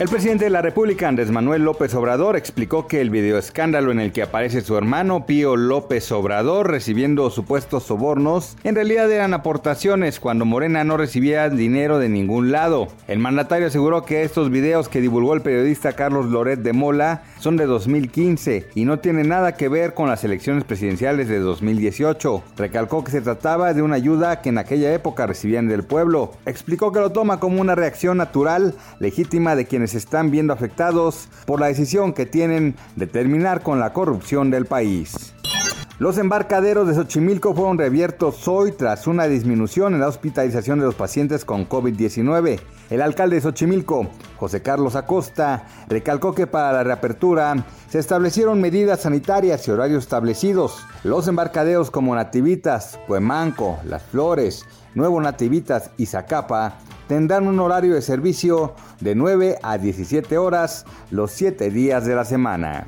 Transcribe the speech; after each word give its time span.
El 0.00 0.08
presidente 0.08 0.44
de 0.44 0.50
la 0.50 0.62
República, 0.62 1.08
Andrés 1.08 1.30
Manuel 1.30 1.62
López 1.62 1.94
Obrador, 1.94 2.34
explicó 2.34 2.86
que 2.86 3.02
el 3.02 3.10
videoescándalo 3.10 3.92
en 3.92 4.00
el 4.00 4.12
que 4.12 4.22
aparece 4.22 4.62
su 4.62 4.78
hermano 4.78 5.26
Pío 5.26 5.56
López 5.56 6.10
Obrador 6.10 6.70
recibiendo 6.70 7.28
supuestos 7.28 7.82
sobornos, 7.82 8.56
en 8.64 8.76
realidad 8.76 9.12
eran 9.12 9.34
aportaciones 9.34 10.18
cuando 10.18 10.46
Morena 10.46 10.84
no 10.84 10.96
recibía 10.96 11.50
dinero 11.50 11.98
de 11.98 12.08
ningún 12.08 12.50
lado. 12.50 12.88
El 13.08 13.18
mandatario 13.18 13.66
aseguró 13.66 14.06
que 14.06 14.22
estos 14.22 14.48
videos 14.48 14.88
que 14.88 15.02
divulgó 15.02 15.34
el 15.34 15.42
periodista 15.42 15.92
Carlos 15.92 16.30
Loret 16.30 16.60
de 16.60 16.72
Mola 16.72 17.24
son 17.38 17.58
de 17.58 17.66
2015 17.66 18.68
y 18.74 18.86
no 18.86 19.00
tienen 19.00 19.28
nada 19.28 19.54
que 19.54 19.68
ver 19.68 19.92
con 19.92 20.08
las 20.08 20.24
elecciones 20.24 20.64
presidenciales 20.64 21.28
de 21.28 21.40
2018. 21.40 22.42
Recalcó 22.56 23.04
que 23.04 23.12
se 23.12 23.20
trataba 23.20 23.74
de 23.74 23.82
una 23.82 23.96
ayuda 23.96 24.40
que 24.40 24.48
en 24.48 24.56
aquella 24.56 24.94
época 24.94 25.26
recibían 25.26 25.68
del 25.68 25.82
pueblo. 25.82 26.32
Explicó 26.46 26.90
que 26.90 27.00
lo 27.00 27.12
toma 27.12 27.38
como 27.38 27.60
una 27.60 27.74
reacción 27.74 28.16
natural, 28.16 28.74
legítima 28.98 29.54
de 29.56 29.66
quienes 29.66 29.89
se 29.90 29.98
están 29.98 30.30
viendo 30.30 30.52
afectados 30.52 31.28
por 31.46 31.60
la 31.60 31.66
decisión 31.66 32.12
que 32.12 32.26
tienen 32.26 32.76
de 32.96 33.06
terminar 33.06 33.62
con 33.62 33.78
la 33.78 33.92
corrupción 33.92 34.50
del 34.50 34.66
país. 34.66 35.34
Los 36.00 36.16
embarcaderos 36.16 36.88
de 36.88 36.94
Xochimilco 36.94 37.54
fueron 37.54 37.76
reabiertos 37.76 38.48
hoy 38.48 38.72
tras 38.72 39.06
una 39.06 39.26
disminución 39.26 39.92
en 39.92 40.00
la 40.00 40.08
hospitalización 40.08 40.78
de 40.78 40.86
los 40.86 40.94
pacientes 40.94 41.44
con 41.44 41.68
COVID-19. 41.68 42.58
El 42.88 43.02
alcalde 43.02 43.36
de 43.36 43.42
Xochimilco, 43.42 44.08
José 44.38 44.62
Carlos 44.62 44.96
Acosta, 44.96 45.66
recalcó 45.88 46.34
que 46.34 46.46
para 46.46 46.72
la 46.72 46.84
reapertura 46.84 47.66
se 47.90 47.98
establecieron 47.98 48.62
medidas 48.62 49.00
sanitarias 49.00 49.68
y 49.68 49.72
horarios 49.72 50.04
establecidos. 50.04 50.86
Los 51.04 51.28
embarcaderos 51.28 51.90
como 51.90 52.14
Nativitas, 52.14 52.98
Cuemanco, 53.06 53.78
Las 53.84 54.02
Flores, 54.04 54.64
Nuevo 54.94 55.20
Nativitas 55.20 55.90
y 55.98 56.06
Zacapa 56.06 56.78
tendrán 57.10 57.48
un 57.48 57.58
horario 57.58 57.96
de 57.96 58.02
servicio 58.02 58.74
de 59.00 59.16
9 59.16 59.58
a 59.64 59.78
17 59.78 60.38
horas 60.38 60.86
los 61.10 61.32
7 61.32 61.68
días 61.72 62.06
de 62.06 62.14
la 62.14 62.24
semana. 62.24 62.86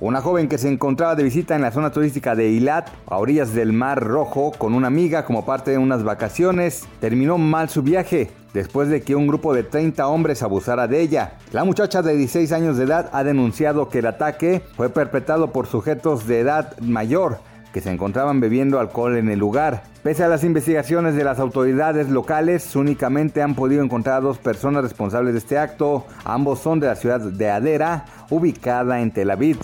Una 0.00 0.20
joven 0.20 0.48
que 0.48 0.58
se 0.58 0.68
encontraba 0.68 1.14
de 1.14 1.22
visita 1.22 1.54
en 1.54 1.62
la 1.62 1.70
zona 1.70 1.92
turística 1.92 2.34
de 2.34 2.48
Ilat, 2.48 2.88
a 3.06 3.18
orillas 3.18 3.54
del 3.54 3.72
Mar 3.72 4.02
Rojo, 4.02 4.50
con 4.58 4.74
una 4.74 4.88
amiga 4.88 5.24
como 5.24 5.46
parte 5.46 5.70
de 5.70 5.78
unas 5.78 6.02
vacaciones, 6.02 6.84
terminó 6.98 7.38
mal 7.38 7.68
su 7.68 7.82
viaje 7.82 8.32
después 8.52 8.88
de 8.88 9.02
que 9.02 9.14
un 9.14 9.28
grupo 9.28 9.54
de 9.54 9.62
30 9.62 10.04
hombres 10.08 10.42
abusara 10.42 10.88
de 10.88 11.00
ella. 11.00 11.34
La 11.52 11.62
muchacha 11.62 12.02
de 12.02 12.16
16 12.16 12.50
años 12.50 12.76
de 12.76 12.86
edad 12.86 13.08
ha 13.12 13.22
denunciado 13.22 13.88
que 13.88 14.00
el 14.00 14.06
ataque 14.06 14.62
fue 14.76 14.88
perpetrado 14.88 15.52
por 15.52 15.68
sujetos 15.68 16.26
de 16.26 16.40
edad 16.40 16.76
mayor 16.80 17.38
que 17.76 17.82
se 17.82 17.90
encontraban 17.90 18.40
bebiendo 18.40 18.80
alcohol 18.80 19.18
en 19.18 19.28
el 19.28 19.38
lugar. 19.38 19.82
Pese 20.02 20.24
a 20.24 20.28
las 20.28 20.44
investigaciones 20.44 21.14
de 21.14 21.24
las 21.24 21.38
autoridades 21.38 22.08
locales, 22.08 22.74
únicamente 22.74 23.42
han 23.42 23.54
podido 23.54 23.84
encontrar 23.84 24.16
a 24.16 24.20
dos 24.22 24.38
personas 24.38 24.82
responsables 24.82 25.34
de 25.34 25.40
este 25.40 25.58
acto. 25.58 26.06
Ambos 26.24 26.60
son 26.60 26.80
de 26.80 26.86
la 26.86 26.96
ciudad 26.96 27.20
de 27.20 27.50
Adera, 27.50 28.06
ubicada 28.30 29.02
en 29.02 29.10
Tel 29.10 29.30
Aviv. 29.30 29.58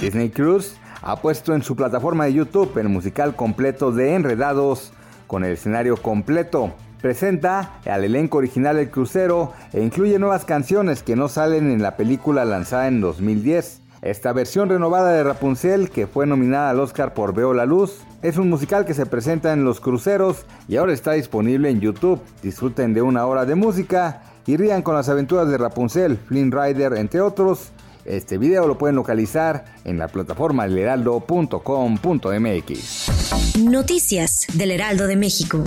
Disney 0.00 0.30
Cruise 0.30 0.78
ha 1.02 1.16
puesto 1.16 1.54
en 1.54 1.62
su 1.62 1.76
plataforma 1.76 2.24
de 2.24 2.32
YouTube 2.32 2.78
el 2.78 2.88
musical 2.88 3.36
completo 3.36 3.92
de 3.92 4.14
Enredados 4.14 4.94
con 5.26 5.44
el 5.44 5.52
escenario 5.52 5.98
completo. 5.98 6.72
Presenta 7.02 7.80
al 7.84 8.04
elenco 8.04 8.38
original 8.38 8.76
del 8.76 8.88
crucero 8.88 9.52
e 9.74 9.82
incluye 9.82 10.18
nuevas 10.18 10.46
canciones 10.46 11.02
que 11.02 11.16
no 11.16 11.28
salen 11.28 11.70
en 11.70 11.82
la 11.82 11.98
película 11.98 12.46
lanzada 12.46 12.88
en 12.88 13.02
2010. 13.02 13.81
Esta 14.02 14.32
versión 14.32 14.68
renovada 14.68 15.12
de 15.12 15.22
Rapunzel, 15.22 15.88
que 15.88 16.08
fue 16.08 16.26
nominada 16.26 16.70
al 16.70 16.80
Oscar 16.80 17.14
por 17.14 17.34
Veo 17.34 17.54
la 17.54 17.66
Luz, 17.66 18.00
es 18.20 18.36
un 18.36 18.50
musical 18.50 18.84
que 18.84 18.94
se 18.94 19.06
presenta 19.06 19.52
en 19.52 19.64
los 19.64 19.78
cruceros 19.78 20.44
y 20.66 20.76
ahora 20.76 20.92
está 20.92 21.12
disponible 21.12 21.70
en 21.70 21.80
YouTube. 21.80 22.20
Disfruten 22.42 22.94
de 22.94 23.02
una 23.02 23.24
hora 23.26 23.44
de 23.44 23.54
música 23.54 24.22
y 24.44 24.56
rían 24.56 24.82
con 24.82 24.96
las 24.96 25.08
aventuras 25.08 25.48
de 25.48 25.56
Rapunzel, 25.56 26.16
Flynn 26.16 26.50
Rider, 26.50 26.94
entre 26.94 27.20
otros. 27.20 27.70
Este 28.04 28.38
video 28.38 28.66
lo 28.66 28.76
pueden 28.76 28.96
localizar 28.96 29.66
en 29.84 29.98
la 29.98 30.08
plataforma 30.08 30.66
heraldo.com.mx. 30.66 33.58
Noticias 33.60 34.46
del 34.54 34.72
Heraldo 34.72 35.06
de 35.06 35.14
México. 35.14 35.62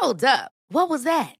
Hold 0.00 0.24
up. 0.24 0.52
What 0.72 0.88
was 0.88 1.02
that? 1.02 1.39